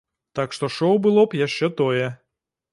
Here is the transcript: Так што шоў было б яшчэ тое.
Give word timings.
Так 0.39 0.55
што 0.57 0.69
шоў 0.77 0.97
было 1.05 1.27
б 1.35 1.39
яшчэ 1.45 1.73
тое. 1.85 2.05